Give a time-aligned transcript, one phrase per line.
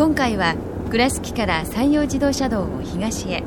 [0.00, 0.54] 今回は
[0.90, 3.42] 倉敷から山陽自動車道を東へ。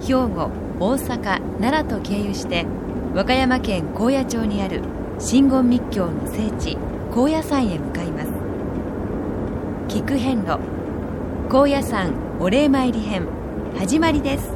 [0.00, 1.20] 兵庫大阪
[1.60, 2.66] 奈良と経由して
[3.14, 4.82] 和歌山県高野町にある
[5.20, 6.76] 真言密教の聖地
[7.12, 8.32] 高野山へ向かいます。
[9.86, 10.58] 菊遍路
[11.48, 13.28] 高野山お礼参り編
[13.78, 14.55] 始まりです。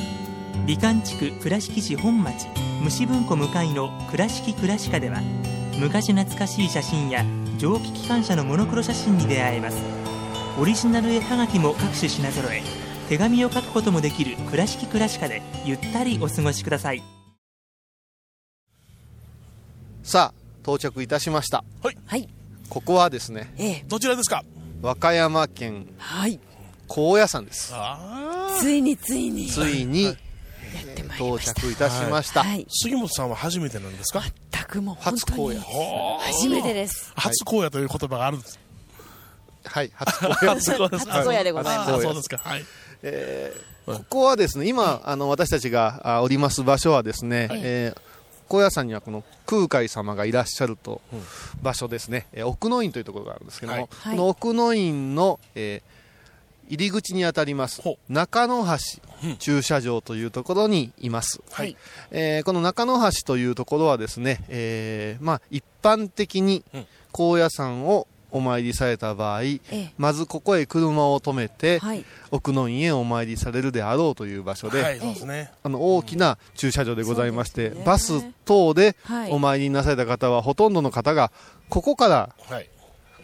[0.65, 2.47] 美観地区倉敷市本町
[2.81, 5.21] 虫文庫向かいの「倉敷倉歯科」では
[5.79, 7.25] 昔懐かしい写真や
[7.57, 9.77] 蒸気機関車のモノクロ写真に出会えます。
[10.59, 12.61] オリジナル絵はがきも各種品揃え
[13.07, 17.01] 手紙を書くこともできる「倉敷倉歯科」でゆったりお過ごしください。
[20.03, 21.63] さあ到着いたしました。
[22.05, 22.27] はい。
[22.69, 23.85] ここはですねええ。
[23.87, 24.43] どちらですか？
[24.81, 26.39] 和歌山県はい。
[26.87, 27.71] 高野山です。
[27.73, 29.47] あついについに。
[29.47, 30.15] ついに
[31.17, 31.53] 到ました。
[31.53, 32.65] 着いたしました、はい。
[32.69, 34.21] 杉本さんは初めてなんですか？
[34.51, 36.19] 全くもう本当に初荒野。
[36.19, 37.11] 初めてです。
[37.15, 38.59] 初荒野という言葉があるんです。
[39.65, 39.91] はい。
[39.95, 40.97] 初荒野。
[40.97, 41.91] 初荒野でございます。
[41.93, 42.37] あそうですか。
[42.43, 42.65] はい。
[43.85, 48.01] ここはですね今、あの私たちがあおります場所はですね、えー
[48.47, 50.99] 高野山にはこの空海様がいらっしゃると
[51.61, 54.15] 場所ですね、えー奥の院というところがあるんですけども、はい。
[54.17, 56.00] この奥の院の、えー
[56.71, 57.81] 入り口にあたります。
[57.81, 61.75] ほ中野橋駐車場というところにいます、はい。
[62.11, 66.85] えーこの中野橋というところはですね、えーまあ、一般的にうん。
[67.11, 69.59] 高野山をお参りされた場合、え
[69.97, 72.05] まずここへ車を止めて、はい。
[72.31, 75.49] 奥の院へお参りされるであろうという場所で、はい、で。
[75.63, 77.85] あの大きな駐車場でございまして、そうですね。
[77.85, 79.31] バス等ではい。
[79.31, 81.33] お参りなされた方は、ほとんどの方が
[81.67, 82.69] ここからはい。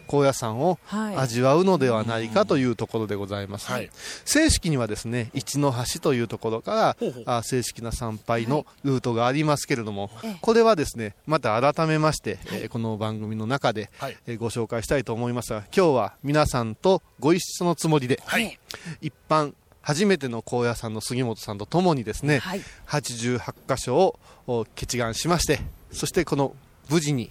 [0.08, 1.16] 高野山をはい。
[1.16, 3.70] 味わうのではないかというところでございます。
[3.70, 3.90] はい。
[4.24, 7.22] 正式にはですね一の橋というところからほうほう。
[7.26, 10.36] あ正式な参拝のルートがありますけれども、ええ。
[10.40, 14.16] これはですねまた改めまして、えーこの番組の中で、はい。
[14.26, 18.58] えーご紹介したいと思いますが今日は皆さんとご一緒のつもりで、はい。
[19.00, 19.52] 一般
[19.82, 22.62] 初めての高野山の杉本さんとともにですね、はい。
[22.86, 25.60] 88箇所をお結願しまして
[25.92, 26.54] そしてこの
[26.90, 27.30] 無事に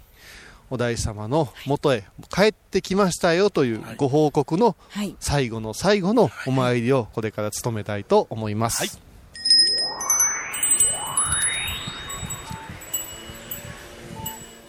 [0.69, 3.95] お大師様の元へ帰ってきましたよというはい。
[3.95, 5.15] ご報告のはい。
[5.19, 8.89] 最後の最後のお参りをこれから務めたいと思います、はい。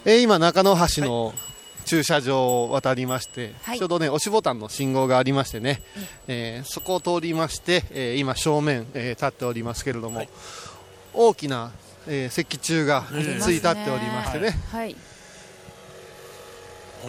[0.05, 1.33] えー今中野橋の
[1.85, 3.79] 駐車場を渡りまして、はい。
[3.79, 5.81] ちょうどね押しボタンの信号がありましてね、
[6.27, 10.25] えーそこを通りまして、えー今正面、えー立っておりますけれども、
[11.13, 11.71] 大きな、
[12.07, 13.03] えー石柱が
[13.41, 14.95] つい立っておりましてね、はい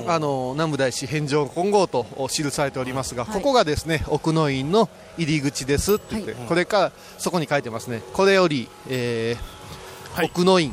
[0.06, 3.34] あの南部大師返上金剛と記されておりますが、はい。
[3.34, 4.88] ここがですね奥の院の
[5.18, 6.48] 入り口ですって言って、はい。
[6.48, 8.02] これからそこに書いてますね。
[8.12, 10.26] これより、えーはい。
[10.26, 10.72] 奥の院。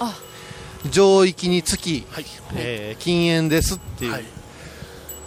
[0.00, 0.14] あ。
[0.90, 2.24] 上域につき、はい。
[2.54, 4.24] えー禁煙ですっていう、はい。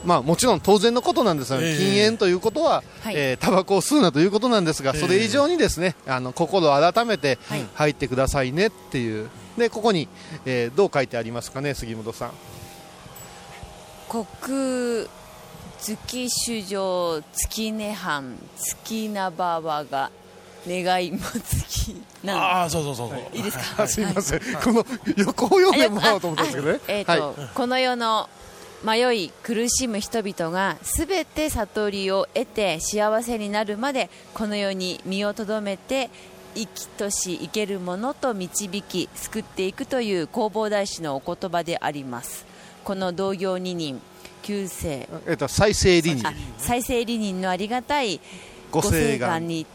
[0.06, 1.78] まあもちろん当然のことなんですが、ええ。
[1.78, 3.14] 禁煙ということは、はい。
[3.16, 5.02] えータバコを吸うなということなんですが、ええ。
[5.02, 7.66] それ以上にですねあの心を改めてはい。
[7.74, 9.30] 入ってくださいねっていう。
[9.58, 10.08] でここに、
[10.46, 12.32] えーどう書いてありますかね杉本さん
[14.10, 15.08] 国
[15.80, 20.10] 月主上月涅槃月なばわが
[20.68, 23.20] 願いも月なんああ、そうそうそうそう。
[23.34, 26.80] いいですか、すいません、この横を読んでもらおうと思ったんですけどね。
[26.88, 28.30] えーとこの世の
[28.84, 36.12] 迷い苦しむ人々がすべて悟りを得て幸せになるまでこの世に身をとどめて
[36.54, 42.46] 生きとし生けるものと導き救っていくという弘法大師のお言葉であります
[42.88, 44.02] この同業二人
[44.44, 48.22] 旧世えっと、再生理あに再生理人のありがたい
[48.72, 49.66] ごご聖願に。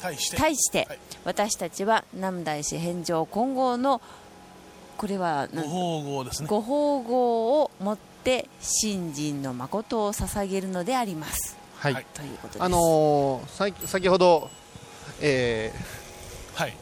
[0.00, 0.36] 対して。
[0.36, 0.86] 対して。
[0.88, 4.00] はい私たちは南大師返上金剛の
[4.96, 6.48] これはご何奉合ですね。
[6.48, 11.56] ご奉合をもって信心の誠を捧げるのであります。
[11.78, 12.62] はい、はいということです。
[12.62, 14.48] あのー先ほど、
[15.20, 15.72] え
[16.54, 16.76] はい。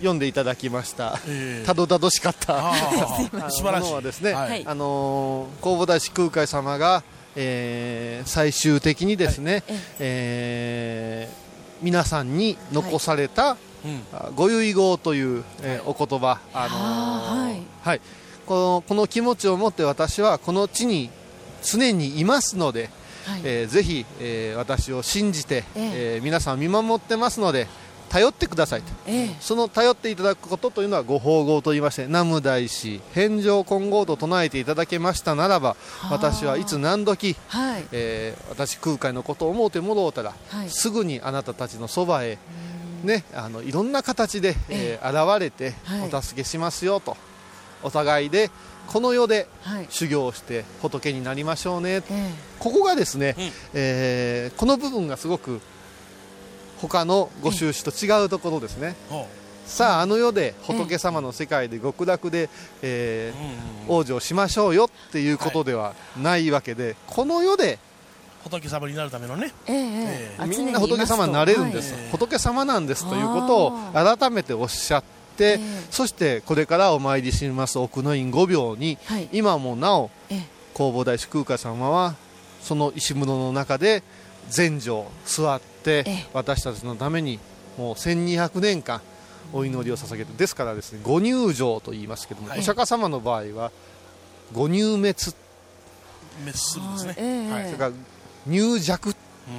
[0.00, 2.56] ー読んでいただきました、えーたどたどしかった。
[2.56, 3.84] ああのあ、 素晴らしい。
[3.84, 4.50] ものはですね、はい。
[4.50, 4.64] はい。
[4.66, 7.02] あのー弘法大師空海様が、
[7.36, 11.50] えー最終的にですね、ええー
[11.82, 14.02] 皆さんに残された、うん。
[14.12, 17.62] あご遺言という、えーお言葉、あのーはい。
[17.82, 18.00] はい。
[18.46, 21.08] このこの気持ちを持って私はこの地に
[21.62, 22.90] 常にいますので、
[23.26, 23.40] はい。
[23.44, 26.16] えーぜひ、えー私を信じて、え。
[26.16, 27.66] えー皆さん見守ってますので
[28.10, 28.92] 頼ってくださいと。
[29.06, 29.36] ええ。
[29.40, 35.76] その頼っていただくことというのはご奉合と言いまして南無大師返上金剛と唱えていただけましたならば
[36.10, 37.84] 私はいつ何時、はい。
[37.92, 40.70] えー私空海のことを思うてもろうたら、はい。
[40.70, 42.36] すぐにあなたたちのそばへ、
[43.04, 46.10] ね、あのいろんな形で、えー現れてはい。
[46.12, 47.16] お助けしますよと、
[47.82, 48.50] お互いで
[48.88, 49.86] この世ではい。
[49.88, 51.90] 修行をして仏になりましょうね。
[51.90, 52.30] ええ。
[52.58, 53.50] ここがですね、うん。
[53.74, 55.60] えーこの部分がすごく
[56.80, 58.94] 他のご宗旨と違うところですね。
[59.08, 59.26] ほ
[59.66, 62.48] さああの世で仏様の世界で極楽で、
[62.82, 63.38] えう。
[63.38, 64.02] うんうん。
[64.02, 67.78] ー往生しましょうよっていうことではないわけで、この世で
[68.44, 69.52] 仏様になるためのね。
[69.66, 69.84] ええええ。
[70.32, 72.10] えあみんな仏様になれるんです、はい。
[72.10, 75.04] 仏様なんですということを改めておっしゃっ
[75.36, 75.58] て、ええ。
[75.90, 79.28] そしてこれからお参りします奥の院御廟に、はい。
[79.32, 80.60] 今もなおええ。
[80.74, 82.14] 弘法大師空海様は
[82.62, 84.02] その石室の中で
[84.48, 85.60] 禅定座っ
[86.32, 87.38] 私たちのために
[87.78, 89.00] もう1200年間
[89.52, 92.60] お祈りを捧げてですからですねご入場と言いますけども、はい。
[92.60, 93.72] お釈迦様の場合は
[94.52, 95.14] ご入滅。
[96.40, 97.14] 滅するんですね。
[97.18, 97.64] ええはい。
[97.66, 97.92] それから
[98.46, 99.14] 入弱うん。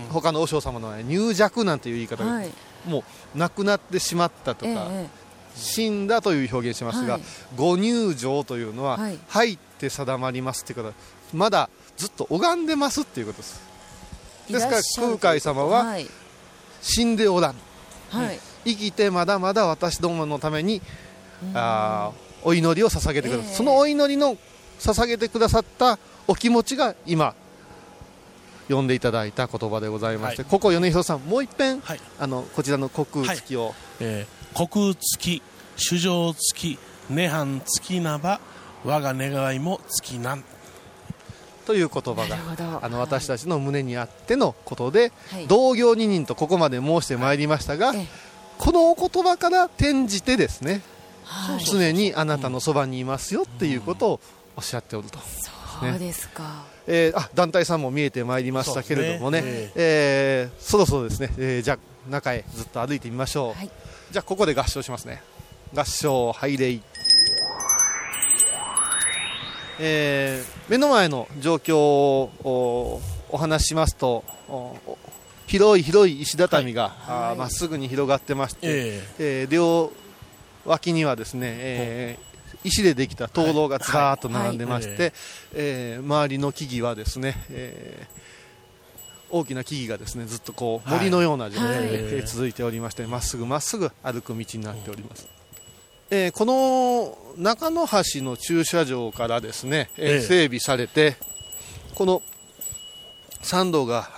[0.09, 2.51] 他の和尚様の場合入弱なんていう言い方が、はい。
[2.85, 3.03] も
[3.35, 5.21] う亡くなってしまったとか、ええ
[5.53, 7.21] 死んだという表現しますが、はい。
[7.57, 9.19] ご入場というのは、はい。
[9.27, 10.93] 入って定まりますっていうこと
[11.33, 13.70] まだずっと拝んでますっていうことです
[14.49, 16.07] ですから空海様ははい
[16.81, 17.55] 死んでおらん。
[18.09, 18.39] はい。
[18.65, 20.81] 生きてまだまだ私どものために
[21.53, 23.55] あーお祈りを捧げてください、ええ。
[23.55, 24.37] そのお祈りの
[24.79, 27.35] 捧げてくださったお気持ちが今
[28.67, 31.99] 読んでいただいた言葉でございまして、はここ米広さんもう一遍、はい。
[32.19, 35.41] あのこちらの国空月を、えー、国月、
[35.75, 36.79] 主上月、
[37.09, 38.39] 涅槃月なば、
[38.83, 40.43] 我が願いも月なん。
[41.61, 45.47] という言葉があの私たちの胸にあってのことで、はい。
[45.47, 48.07] 同業二人とここまで申してまいりましたが、ええ。
[48.57, 50.81] このお言葉から転じてですね
[51.23, 51.63] はい。
[51.63, 54.19] 常にあなたのそばにいますよっていうことを
[54.55, 56.63] おっしゃっておると、そうですか。
[56.87, 59.71] えーあ団体さんも見えてまいりましたけれどもねそうですね。
[59.75, 63.69] えーそろそろですね、えーじゃあ中へずっと歩いてみましょう、はい。
[64.11, 65.21] じゃあここで合唱しますね。
[65.73, 66.79] 合唱拝礼
[69.79, 74.23] えー目の前の状況をおお話ししますと
[75.47, 77.37] 広い広い石畳があーはい。
[77.37, 79.43] まっすぐに広がってまして、ええ。
[79.49, 79.91] ー両
[80.65, 82.31] 脇にはですね、えー
[82.63, 85.01] 石でできた灯籠がずらーっと並んでまして、はい。
[85.01, 85.13] はい
[85.53, 88.21] えー周りの木々はですね、えー
[89.33, 90.99] 大きな木々がですねずっとこうはい。
[90.99, 95.27] 森のような状態で、続いておりましてまっすぐまっすぐ歩く道になっております。
[96.11, 100.21] えーこの中野橋の駐車場からですね、えーええ。
[100.21, 101.15] 整備されて
[101.95, 102.21] この
[103.41, 104.09] 参道が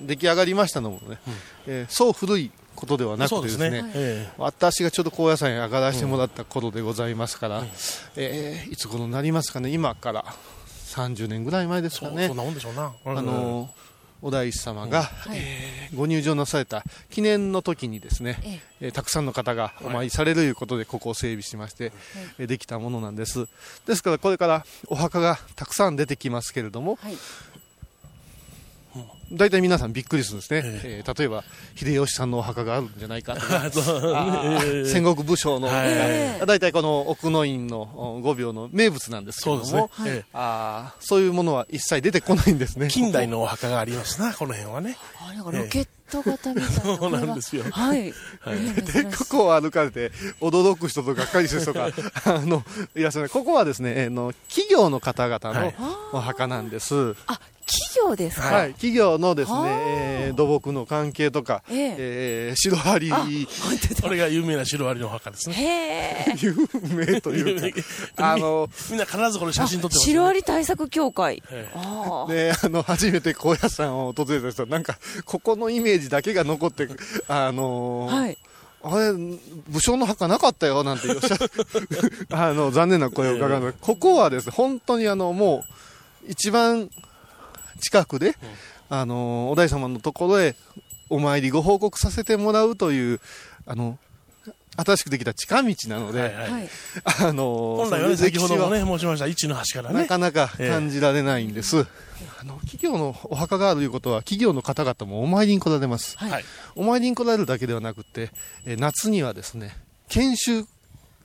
[0.00, 1.18] 出来上がりましたのもね、
[1.66, 3.92] えーそう古いことではえなくそうですねてですね。
[3.94, 7.62] え私がちょうど高野山へ上がらせてもらった頃でございますから、
[8.16, 10.24] えーいつ頃になりますかね今から
[10.86, 12.24] 30年ぐらい前ですかね。
[12.24, 12.94] えそそんなもんでしょうな。
[13.04, 13.70] あの
[14.22, 18.88] お大師様が、えーご入場なされた記念の時にですね、ええ。
[18.88, 21.92] ーたくさんの方がお参りされるということでここを整備しまして、
[22.38, 23.46] えーできたものなんです。
[23.86, 27.16] ですからこれからお墓がたくさん出てきますけれどもはい
[29.32, 31.02] 大体皆さんびっくりするんですね、ええ。
[31.04, 31.42] ー例えば
[31.74, 33.70] 秀吉さんのお墓があるんじゃないかとか。
[34.84, 36.46] 戦国武将の、はい。
[36.46, 40.10] 大体この奥の院のお5秒の名物なんですけそうどもですね。
[40.10, 40.24] ええ。
[40.34, 42.88] あーそういうものは一切出てこないんですね。
[42.88, 44.98] 近代のお墓がありますな、この辺はね。
[45.18, 47.64] あなんかロケット型みたいな、そうなんですよ。
[47.70, 48.12] ははい、はい。
[48.50, 51.86] ええでここを歩かれて驚く人とがっかりする人が
[52.26, 52.62] あの
[52.94, 53.30] いらっしゃる。
[53.30, 55.74] ここはですね、えーの企業の方々のはい。
[56.12, 61.96] お墓なんです、あ企業ですか、はい、企業のですねはあ、えー土木の関係とか、ええ。
[61.98, 63.10] えーシロアリ
[64.00, 65.54] これが有名なシロアリのお墓ですね。
[65.54, 66.36] へえ。
[66.40, 66.54] 有
[66.94, 67.80] 名というか
[68.32, 71.42] あのみんな必ずこれ写真撮ってます、シロアリ対策協会、
[72.28, 76.88] であの初めて高野山を訪れた人はなんかここのイメージだけが残って
[77.28, 78.38] あのーはい。
[78.84, 81.36] あれ、武将の墓なかったよなんておっしゃ
[82.48, 83.70] あの残念な声を伺うの。
[83.70, 85.64] で、ここはですね、本当にあのも
[86.26, 86.90] う、一番
[87.82, 88.34] 近くで、
[88.88, 90.56] あのお大様のところへ
[91.10, 93.20] お参りご報告させてもらうという、
[93.66, 93.98] あの
[94.76, 96.68] 新しくできた近道なので、はいはいはい
[97.28, 100.02] あの本来はね、先ほどもね、申しました、一の端からね。
[100.02, 101.86] なかなか感じられないんです。
[102.40, 106.16] あの企業のお墓があるということは、企業の方々もお参りに来られます。
[106.16, 106.44] はいはい。
[106.74, 108.30] お参りに来られるだけではなくて、
[108.64, 109.76] えー夏にはですね、
[110.08, 110.66] 研修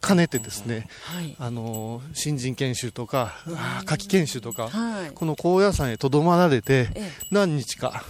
[0.01, 1.36] 兼ねてですね、はい。
[1.39, 5.12] あのー新人研修とか、あー夏季研修とか、はい。
[5.12, 8.04] この高野山へとどまられて、え何日か、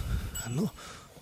[0.46, 0.70] あの、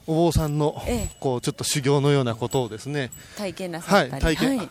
[0.07, 4.11] お坊さんのええ、こう、ちょっと修行のようなことをですね、体験なさったり。
[4.13, 4.69] はい体験はい。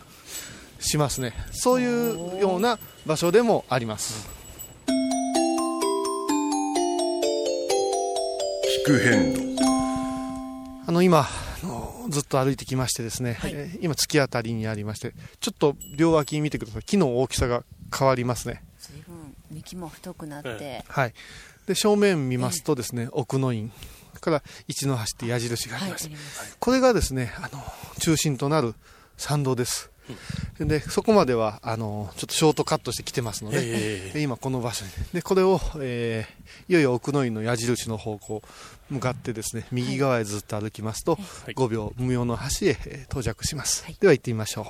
[0.78, 1.32] しますね。
[1.52, 4.28] そういうような場所でもあります。
[8.84, 9.56] 聞く変路
[10.86, 11.26] あの今
[11.62, 16.82] あのずっと歩いてきましてですね、えー今突き当たりにありましてちょっと両脇見てください。
[16.82, 17.64] 木の大きさが
[17.96, 18.62] 変わりますね。
[18.78, 21.14] 随分幹も太くなって、えはい。
[21.66, 23.72] で正面見ますとですね、奥の院。
[24.20, 26.56] から一の橋って矢印があはいりまして、あります。
[26.58, 27.62] これがですねあの
[28.00, 28.74] 中心となる
[29.16, 29.90] 参道です、
[30.58, 34.12] でそこまではあのちょっとショートカットしてきてますので、ええ。
[34.14, 34.90] で今この場所に。
[35.12, 38.42] でこれを、えーいよいよ奥の院の矢印の方向
[38.90, 41.52] 向かってですね右側へずっと歩きますと、い。
[41.52, 43.96] 5秒無用の橋へ、えー到着します、はい。
[44.00, 44.66] では行ってみましょう。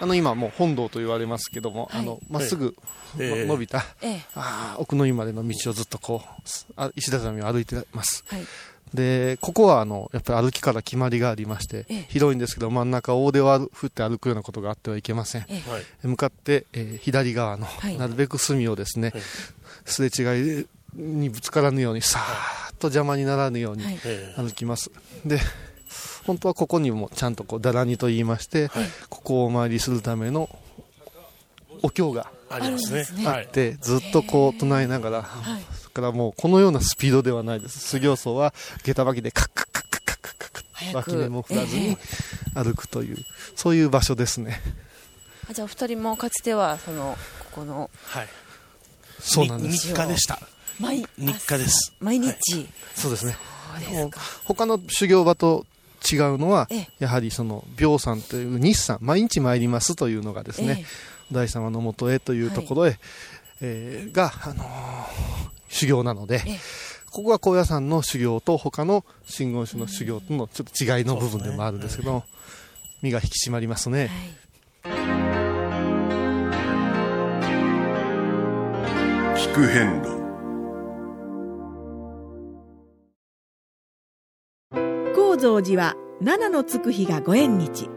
[0.00, 2.02] あの今もう本堂と言われますけども、はい。
[2.02, 2.76] あのまっすぐ、
[3.18, 3.46] ええ。
[3.46, 4.20] の伸びた、ええ。
[4.34, 8.24] あー奥の院までの道をずっとこうすあ石畳を歩いてます。
[8.28, 8.42] はい
[8.94, 12.06] でここはあのやっぱり歩きから決まりがありまして、ええ。
[12.08, 15.46] 広いんですけど真ん中大手を歩振って歩くようなことがあってはいけません。
[16.02, 17.98] 向かって、えー左側の、はい。
[17.98, 19.22] なるべく隅をですね、はい。
[19.84, 23.84] すれ違いにぶつからぬようにさーっと邪魔にならぬように
[24.36, 24.90] 歩きます、
[25.24, 25.38] で
[26.26, 28.70] 本当はここにもちゃんとこうだらにと言いまして、
[29.08, 30.48] ここをお参りするための
[31.82, 33.00] お経がありますね。
[33.00, 33.26] あるんですね。
[33.26, 33.48] はい。
[33.52, 35.28] でずっとこう唱えながら、だ
[36.00, 37.80] からもうこのようなスピードではないです。
[37.88, 41.98] 修行僧は下駄履きでカッカッカッカッカッカッカ脇目も振らずに
[42.54, 43.16] 歩くという、
[43.56, 44.60] そういう場所ですね。
[45.50, 48.28] あじゃあお二人もかつてはそのここの、はい、
[49.18, 49.88] そうなんです。
[49.88, 50.38] 日課でした。
[50.78, 51.92] 毎日課です。
[51.98, 53.36] 毎日、はい、そうですね。
[53.92, 54.10] そう
[54.44, 55.66] 他の修行場と
[56.12, 56.68] 違うのは、
[57.00, 60.84] やはりその病さんという日産毎日参りますというのがですね、
[61.32, 62.98] 大様のもとへというところへ、はい、
[63.62, 66.58] えー、が、あのー、修行なので、ええ。
[67.10, 72.24] ここが高野山の修行と他の真言宗の修行とのちょっと違いの部分でもあるんですけど、
[73.02, 74.06] 身が引き締まりますね。
[74.06, 74.08] はい。
[79.38, 80.18] 聞く変路。
[85.14, 87.88] 高蔵寺は七のつく日がご縁日。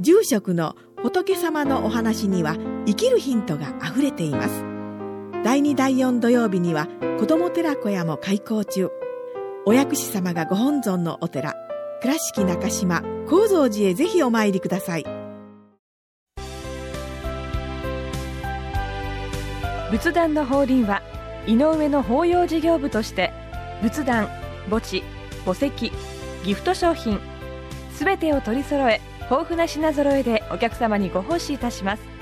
[0.00, 2.56] 住職の仏様のお話には
[2.86, 4.75] 生きるヒントがあふれています
[5.46, 6.88] 第2第4土曜日には
[7.20, 8.90] 子ども寺小屋も開校中。
[9.64, 11.54] お薬師様がご本尊のお寺
[12.02, 15.04] 倉敷中島・高蔵寺へぜひお参りください。
[19.92, 21.00] 仏壇の法輪は
[21.46, 23.32] 井上の法要事業部として
[23.82, 24.26] 仏壇
[24.68, 25.04] 墓地
[25.44, 25.92] 墓石
[26.42, 27.20] ギフト商品
[27.92, 29.00] すべてを取り揃え
[29.30, 32.15] 豊富な品揃えでお客様にご奉仕いたします。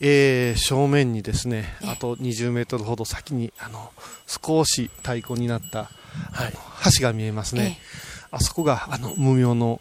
[0.00, 3.92] えー、正面にですね、あと20メートルほど先に、あの、
[4.26, 5.90] 少し太鼓になった、
[6.32, 6.52] はい。
[6.98, 7.78] 橋が見えますね。
[8.30, 9.80] あそこがあの無名の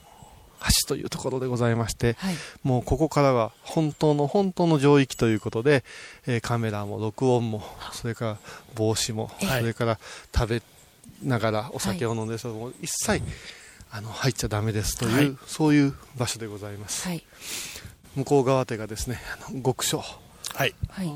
[0.83, 2.35] 橋というところでございまして、はい。
[2.63, 5.83] もうここからは本当の本当の上域ということで、
[6.27, 8.37] えーカメラも録音もそれから
[8.75, 9.99] 帽子も、はいそれから
[10.35, 10.61] 食べ
[11.23, 13.21] ながらお酒を飲んでる人も一切
[13.91, 15.37] あの入っちゃダメですという、はい。
[15.47, 17.23] そういう場所でございます、はい
[18.19, 20.03] 向こう側手がですねあの極所
[20.53, 20.73] はい。
[20.89, 21.11] はい。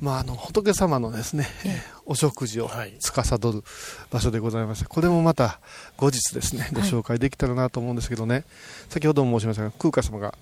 [0.00, 2.94] まあ、あの仏様のですね、えーお食事をはい。
[3.00, 3.62] 司る
[4.10, 5.60] 場所でございまして、これもまた
[5.98, 8.44] 後日ですね、ご紹介できたらなと思うんですけどね、
[8.88, 10.32] 先ほども申しましたが、空海様が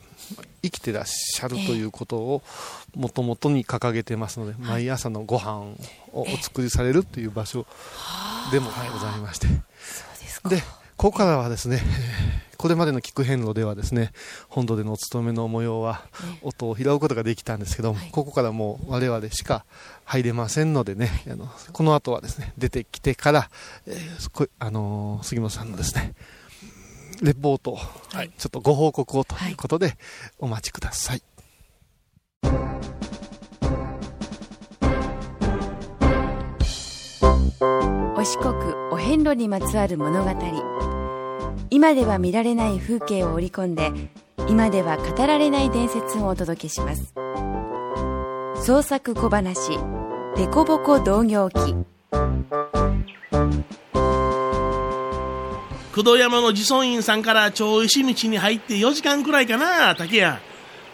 [0.63, 2.43] 生きてらっしゃるということを
[2.95, 5.59] もともとに掲げてますので、毎朝のご飯
[6.13, 7.67] をお作りされるという場所
[8.53, 9.57] でもございまして、そう
[10.21, 10.49] ですか。
[10.51, 10.63] で、
[10.97, 14.13] ここからはですね、えーこれまでの聞く遍路ではですね、
[14.49, 16.03] 本土でのお勤めの模様は
[16.43, 18.11] 音を拾うことができたんですけども、はい。
[18.11, 19.65] ここからもう我々しか
[20.05, 23.51] 入れませんのでね、あのこの後はですね、出てきてから、
[23.87, 26.15] えーこあのー杉本さんのですね、
[27.23, 28.31] レポートを、はい。
[28.37, 29.97] ちょっとご報告をということで、
[30.39, 31.23] お待ちください。
[38.19, 38.55] お四国
[38.91, 40.76] お遍路にまつわる物語
[41.71, 43.93] 今では見られない風景を織り込んで
[44.49, 47.15] 今では語られない伝説をお届けします
[48.65, 49.79] 創作小話
[50.37, 51.75] 「デコボコ同業記
[55.95, 60.41] 工藤山の自尊院さんから町石道に入って4時間くらいかな、竹や。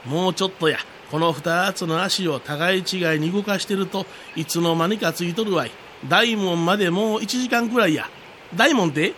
[0.07, 0.79] もうちょっとや。
[1.11, 5.73] この二つの足を互い違いに動かしてるといつの間にかついとるわい。
[6.09, 8.09] 大門までもう1時間くらいや。
[8.55, 9.15] 大門って？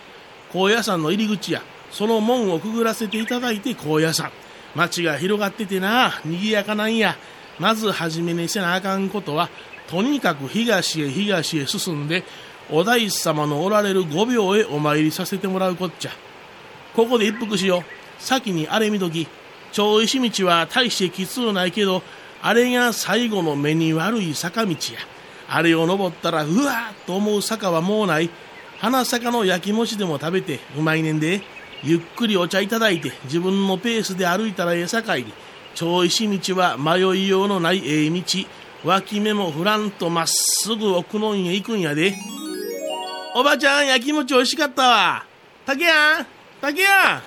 [0.54, 1.62] 高野山の入り口や。
[1.90, 4.30] その門をくぐらせていただいて高野山。
[4.76, 7.16] 街が広がっててな、賑やかなんや。
[7.58, 9.50] まずはじめにせなあかんことは、
[9.88, 12.22] とにかく東へ東へ進んで、
[12.70, 16.12] お大師様のおられる御廟へお参りさせてもらうこっちゃ。
[16.94, 17.82] ここで一服しよう。
[18.22, 19.26] 先にあれ見とき。
[19.72, 22.04] 町石道は大してきつうないけど、
[22.42, 24.76] あれが最後の目に悪い坂道や。
[25.48, 28.30] あれを登ったら、うわーっと思う坂はもうない。
[28.84, 31.40] 花坂の焼き餅でも食べてうまいねんで。
[31.82, 35.32] ゆっくりお茶いただいて自分のペースで歩いたらええさかいに。
[35.74, 38.22] 町石道は迷いようのないええ道。
[38.84, 42.14] 脇目もふらんとまっすぐ奥の院へ行くんやで。
[43.34, 45.24] おばちゃん、焼き餅美味しかったわ。
[45.64, 46.26] 竹やん
[46.60, 47.22] 竹やん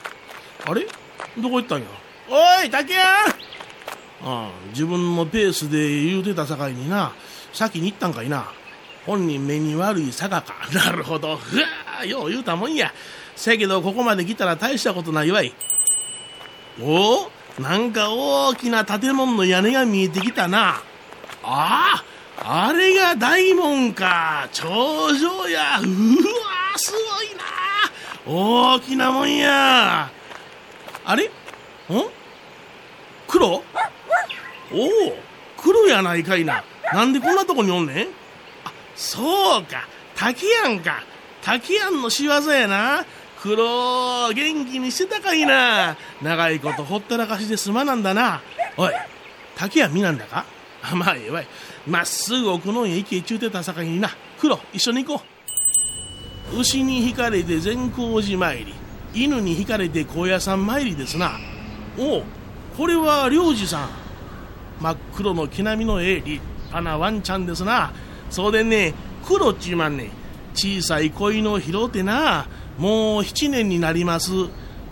[0.70, 0.88] あれ？
[1.40, 1.88] どこ行ったんや？
[2.30, 3.32] おい、竹やんあ
[4.22, 7.14] あ、自分のペースで言うてたさかいにな、
[7.52, 8.46] 先に行ったんかいな。
[9.08, 10.54] 本人目に悪い坂か。
[10.76, 11.38] なるほど。
[11.38, 12.94] ふわーよう言うたもんや。
[13.36, 15.54] せやけど、ここまで来たら大したことないわい。
[16.82, 20.82] おおなんか大きな建物の屋根が見えてきたな。
[21.44, 22.04] あ
[22.44, 24.48] あ、あれが大門か。
[24.52, 25.80] 頂上や。
[25.80, 25.86] うわ
[26.76, 28.74] すごいな。
[28.76, 30.10] 大きなもんや。
[31.06, 31.26] あれ？
[31.26, 31.30] ん？
[33.28, 33.48] 黒？
[33.48, 33.64] おお、
[35.58, 36.64] 黒やないかいな。
[36.94, 38.08] なんでこんなとこにおんねん、
[38.98, 39.88] そうか。
[40.16, 41.04] 竹やんか。
[41.42, 43.06] 竹やんの仕業やな。
[43.42, 45.96] 黒、元気にしてたかいな。
[46.22, 48.42] 長いことほったらかしですまなんだな。
[48.76, 48.92] おい、
[49.56, 50.44] 竹やん見なんだか？
[50.82, 51.48] あまあええわい。
[51.86, 54.10] まっすぐ奥の家行けちゅうてたさかいにな。
[54.40, 55.24] 黒、一緒に行こ
[56.52, 56.60] う。
[56.60, 58.74] 牛に引かれて善光寺参り。
[59.14, 61.38] 犬に引かれて高野山参りですな。
[61.98, 62.24] おう、
[62.76, 63.90] これは良治さん。
[64.82, 67.94] 真っ黒の毛並みのええ立派なワンちゃんですな。
[68.30, 68.94] そうでね、
[69.26, 70.10] 黒っちまんね。
[70.54, 72.48] 小さい子犬を拾うてな。
[72.78, 74.32] もう七年になります。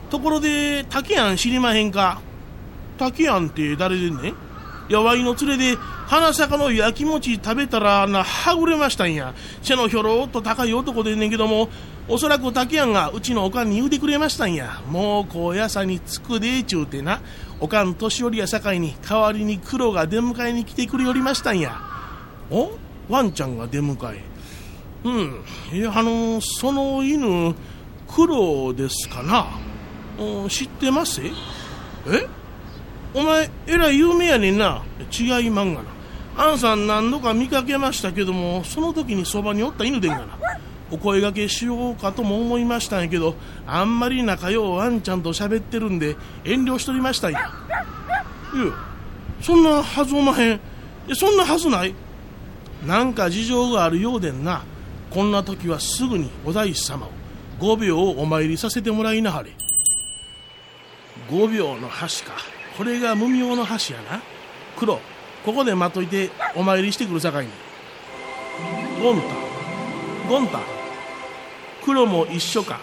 [0.09, 2.21] ところで、竹やん知りまへんか？
[2.97, 4.33] 竹やんって誰でね
[4.87, 9.33] や、ワイの連れで、花坂の焼き餅食べたらな、はぐれましたんや。
[9.63, 11.69] 背のひょろっと高い男でんねんけども、
[12.07, 14.81] おそらく竹やんがうちのおかんに言うてくれましたんや。
[14.87, 17.21] もう高野山に着くでちゅうてな。
[17.59, 21.81] おかん年寄りやさかいに代わりに黒が出迎えに来てくれよりましたんや。
[22.51, 22.77] お？
[23.09, 24.21] ワンちゃんが出迎え。
[25.03, 25.41] うん。
[25.71, 27.53] いや、あの、その犬、
[28.07, 29.47] 黒ですかな。
[30.17, 31.21] うん知ってます？
[31.21, 31.31] え？
[33.13, 34.83] お前、えらい有名やねんな。
[35.11, 35.89] 違いまんがな。
[36.37, 40.37] アンさん何度か見かけましたけども、その時にそばにおった犬でんがな。
[40.91, 47.39] お声掛けしようかとも思いましたんやけど、あんまり仲ようワンちゃんと喋ってるんで、遠慮しとりましたんや。
[47.39, 47.51] いや、
[49.41, 50.55] そんなはずおまへん。
[50.55, 50.59] い
[51.07, 51.95] や、そんなはずない？
[52.85, 54.63] なんか事情があるようでんな。
[55.11, 57.09] こんな時はすぐにお大師様を、
[57.59, 59.51] 五秒をお参りさせてもらいなはれ。
[61.29, 62.37] 五秒の橋か。
[62.77, 64.21] これが無名の橋やな。
[64.77, 64.99] 黒、
[65.45, 67.51] ここで待っといてお参りしてくるさかいに。
[69.01, 69.27] ゴンタ、
[70.29, 70.59] ゴンタ、
[71.83, 72.79] 黒も一緒か。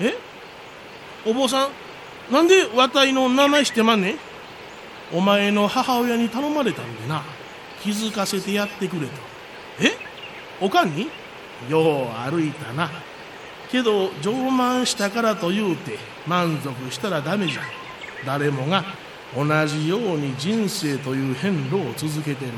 [0.00, 0.14] え？
[1.26, 1.70] お坊さん
[2.32, 4.18] なんでわたいの名前してまんねん？
[5.12, 7.22] お前の母親に頼まれたんでな
[7.82, 9.33] 気づかせてやってくれと
[9.80, 9.92] え？
[10.60, 11.08] おかんに？
[11.68, 12.90] よう歩いたな。
[13.70, 17.62] けど上満したからと言うて満足したらダメじゃ。
[18.26, 18.84] 誰もが
[19.36, 22.52] 同じように人生という変路を続けてる。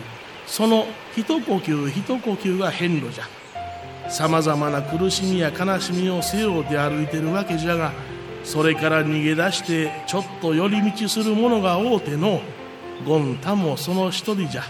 [0.46, 3.24] その一呼吸一呼吸が変路じゃ。
[4.11, 7.92] さまざまな苦しみや悲しみを背負うて歩いてるわけじゃが
[8.44, 12.40] それから逃げ出してちょっと寄り道する者が多ての
[13.05, 14.62] ゴンタもその一人じゃ。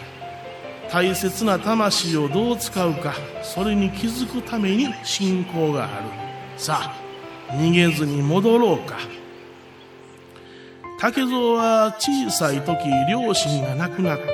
[0.91, 6.05] 大切な魂をどう使うかそれに気づくために信仰がある。
[6.57, 6.95] さ
[7.49, 8.97] あ逃げずに戻ろうか。
[10.99, 14.25] 竹蔵は小さい時両親が亡くなって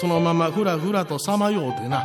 [0.00, 2.04] そのままふらふらとさまようてな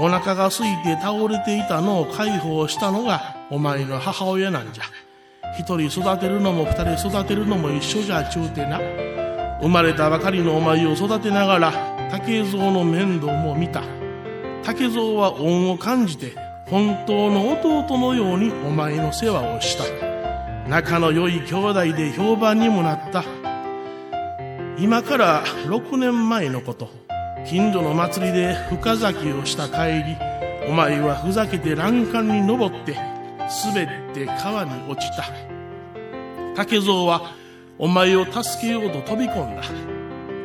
[0.00, 4.84] お腹が空いて倒れていたのを解放したのがお前の母親なんじゃ。
[5.58, 8.78] 一人育てるのも二人育てるのも一緒じゃちゅうてな。
[9.60, 13.82] 生まれたばかりのお前を育てながら竹蔵の面倒も見た。
[14.62, 16.34] 竹蔵は恩を感じて
[16.66, 19.84] 本当の弟のようにお前の世話をした。
[20.68, 23.24] 仲の良い兄弟で評判にもなった。
[24.78, 26.90] 今から6年前のこと。
[27.46, 30.16] 近所の祭りで深咲きをした帰り
[30.68, 35.24] お前はふざけて欄干に登って滑って川に落ちた。
[36.54, 37.32] 竹蔵は
[37.78, 39.97] お前を助けようと飛び込んだ。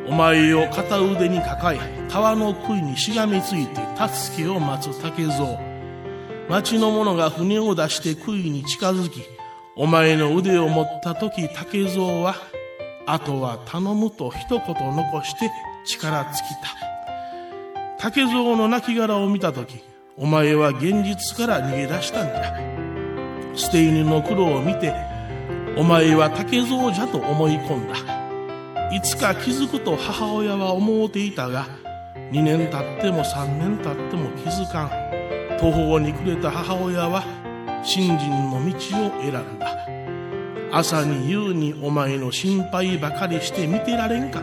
[0.06, 5.58] お前を片腕に抱え川の杭にしがみついて助けを待つ竹蔵。
[6.48, 9.22] 町の者が船を出して杭に近づき
[9.76, 12.34] お前の腕を持った時竹蔵は
[13.06, 15.50] あとは頼むと一言残して
[15.86, 16.94] 力尽きた。
[17.98, 19.82] 竹蔵の亡骸を見た時
[20.18, 24.94] お前は現実から逃げ出したんじゃ捨て犬の苦労を見て
[25.76, 28.23] お前は竹蔵じゃと思い込んだ。
[28.94, 31.66] いつか気づくと母親は思うていたが
[32.30, 35.58] 2年経っても3年経っても気づかん。
[35.58, 37.24] 途方に暮れた母親は
[37.82, 38.72] 信心の道
[39.06, 39.84] を選んだ。
[40.70, 44.42] 朝に夕にお前の心配ばかりして見てられんかっ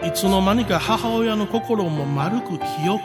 [0.00, 0.06] た。
[0.06, 3.02] いつの間にか母親の心も丸く清く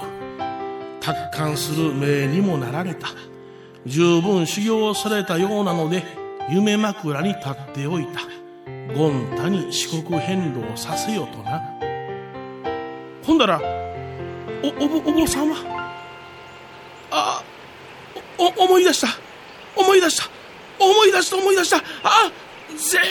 [1.02, 3.10] 達観する目にもなられた。
[3.86, 6.04] 十分修行されたようなので
[6.50, 8.37] 夢枕に立っておいた。
[8.94, 11.62] 権太に四国変動させよとな。
[13.24, 13.62] ほんだら
[14.64, 15.58] おおぼお坊さんは
[17.12, 17.44] あ
[18.38, 19.08] お思い出した。
[19.76, 20.30] 思い出した。
[20.80, 21.78] 思い出した思い出した。
[21.78, 21.82] あ
[22.70, 23.02] 全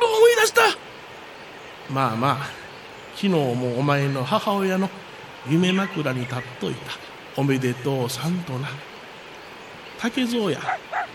[0.00, 0.60] 部思い出した。
[1.92, 2.36] まあまあ
[3.14, 4.88] 昨日もお前の母親の
[5.48, 6.92] 夢枕に立っといた。
[7.36, 8.68] おめでとうさんとな。
[9.98, 10.58] 竹蔵や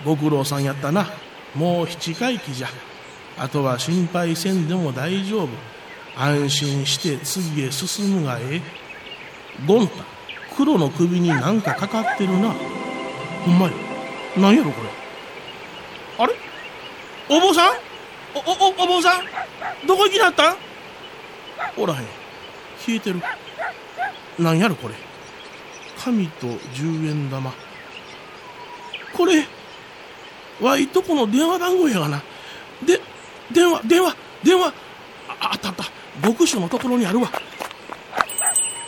[0.05, 1.07] ご苦労さんやったな。
[1.53, 2.67] もう七回忌じゃ。
[3.37, 5.49] あとは心配せんでも大丈夫。
[6.17, 8.61] 安心して次へ進むがええ。
[9.67, 9.93] ゴンタ
[10.55, 12.53] 黒の首になんかかかってるな。
[13.45, 13.73] ほんまや。
[14.37, 14.89] 何やろこれ。
[16.23, 16.33] あれ？
[17.29, 17.73] お坊さん？
[18.35, 19.87] おおお坊さん？
[19.87, 20.55] どこ行きなったん？
[21.77, 22.07] おらへん。
[22.79, 23.21] 消えてる。
[24.39, 24.95] なんやろこれ。
[25.97, 27.51] 紙と十円玉。
[29.13, 29.45] これ
[30.61, 32.21] わいとこの電話番号やがな。
[32.85, 33.01] で
[33.51, 34.73] 電話電話電話。
[35.39, 35.83] ああったあった。
[36.21, 37.29] 牧師のところにあるわ。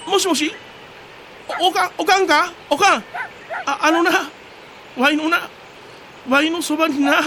[0.08, 0.54] もしもし？
[1.60, 2.52] おかんおかんか？
[2.70, 3.04] おかん。
[3.66, 4.12] ああのな。
[4.98, 5.50] わいのな。
[6.30, 7.20] わいのそばにな。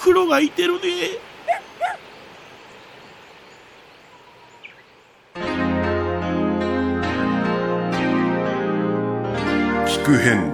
[0.00, 1.20] 黒がいてるで。
[9.86, 10.53] 聞く変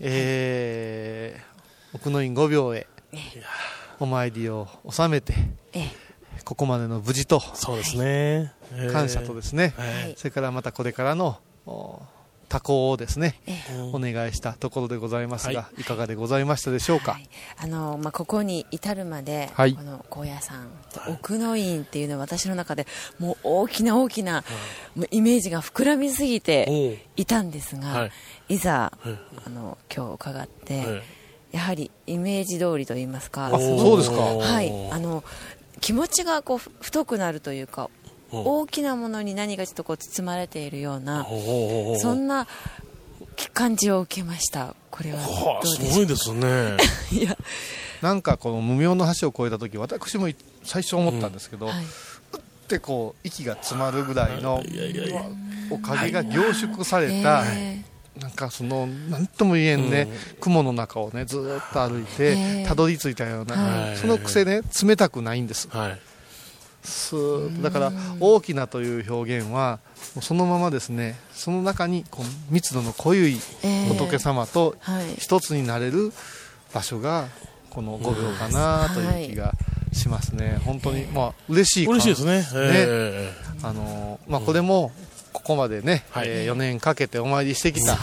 [0.00, 2.88] えー、奥の院御廟へ
[4.00, 5.34] お参りを収めて、
[6.44, 8.52] ここまでの無事とそうですね、
[8.90, 9.74] 感謝とですね、
[10.16, 11.38] それからまたこれからの
[12.54, 13.40] 多幸をですね、
[13.92, 20.70] お願いしたところでございますが、い、かがでございましたでしょうか、はい、あのまあ、ここに至るまで、はい、この高野山、
[21.08, 22.86] 奥の院っていうのは私の中で
[23.18, 24.44] もう大きな大きな、
[25.10, 28.10] イメージが膨らみすぎていたんですが、
[28.48, 28.92] い、ざ、
[29.44, 31.02] あの今日伺って、
[31.50, 33.06] やはりイメージ通りと言い。
[33.06, 35.22] ますか、そうですか、はい、あの
[35.80, 37.90] 気持ちがこう太くなるというか、
[38.42, 41.26] 大きなものに何かちょっとこう包まれているような
[42.00, 42.46] そんな
[43.52, 44.74] 感じを受けました。
[44.90, 45.18] これは。
[45.18, 46.76] どうでしょうすごいですね。
[47.12, 47.36] いや。
[48.00, 50.28] なんかこの無名の橋を越えた時私も
[50.62, 54.62] 最初思ったんですけど、うんはい、ってこう息が詰まるぐらいの
[55.70, 57.44] おかげが凝縮された、
[58.20, 66.00] なんかその何とも言えんね、うん、雲の中をねずっと歩いてたどり着いたような、そのくせね冷たくないんです、はい
[66.84, 69.78] スーだから大きなという表現は
[70.20, 73.36] そのままですねその中にこう密度の濃い
[73.88, 74.76] 仏様と
[75.18, 76.12] 一つになれる
[76.74, 77.28] 場所が
[77.70, 79.54] この5秒かなという気が
[79.92, 83.32] しますね、本当にまあ嬉しい嬉しいですね、ね。
[83.62, 84.90] あのまあ、これも
[85.32, 87.96] ここまでね、はえ4年かけてお参りしてきた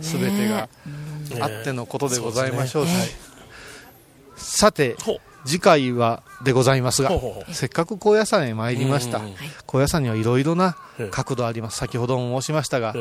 [0.00, 0.68] すべてが
[1.40, 2.86] あってのことでございましょう、
[4.36, 4.96] さて
[5.46, 7.10] 次回はでございますが
[7.52, 9.20] せっかく高野山へ参りました、
[9.66, 10.76] 高野山にはいろいろな
[11.10, 11.78] 角度あります。
[11.78, 12.94] 先ほども申しましたが、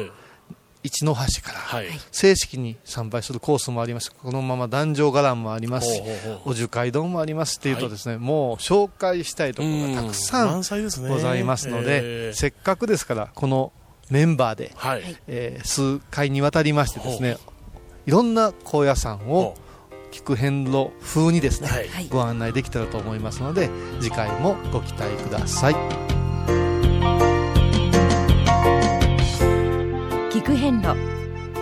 [0.83, 1.81] 一の橋から
[2.11, 4.11] 正式に参拝するコースもあります。
[4.11, 5.95] このまま壇上伽藍もあります。
[5.95, 6.01] し
[6.45, 10.61] お樹海丼もありますっていうとですね、もう紹介したいところがたくさん
[11.09, 13.71] ございますので、せっかくですからこの
[14.09, 14.75] メンバーで、
[15.27, 17.37] え数回にわたりましてですね
[18.05, 19.55] いろんな高野山を
[20.11, 25.73] 聞く遍路風にですね、はい、ご案内できたらと思いますので次回もご期待ください。
[30.31, 30.95] 聞く遍路。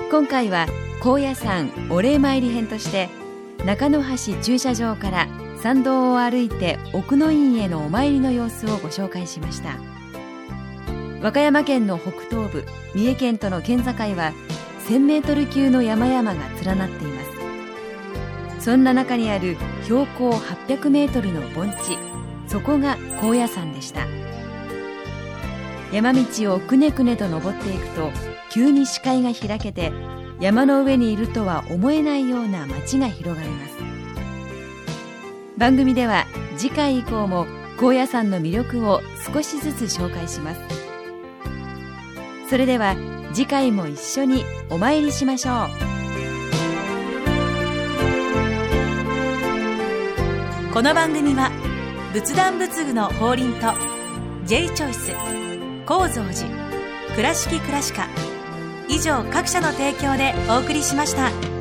[0.09, 0.67] 今回は
[1.01, 3.09] 高野山お礼参り編として
[3.65, 5.27] 中野橋駐車場から
[5.61, 9.77] 参道を歩いて奥の院へのお参りの様子をご紹介しました。
[11.23, 14.33] 和歌山県の北東部三重県との県境は
[14.89, 17.12] 1000メートル級の山々が連なっています
[18.63, 21.97] そんな中にある標高800メートルの盆地。
[22.47, 24.07] そこが高野山でした。
[25.91, 28.09] 山道をくねくねと登っていくと
[28.49, 29.91] 急に視界が開けて
[30.39, 33.73] 山の上にいるとは思えないような街が広がります。
[35.57, 36.25] 番組では
[36.57, 37.45] 次回以降も
[37.77, 39.01] 高野山の魅力を
[39.33, 40.61] 少しずつ紹介します。
[42.49, 42.95] それでは
[43.33, 45.92] 次回も一緒にお参りしましょう。
[50.73, 51.51] この番組は
[52.13, 53.73] 仏壇仏具の法輪と
[54.47, 55.11] J チョイス
[55.85, 58.07] 構造寺倉敷倉歯科
[58.89, 61.52] 以上各社の提供でお送りしました。